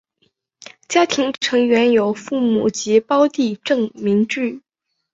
[0.89, 4.63] 家庭成员有父母及胞弟郑民基。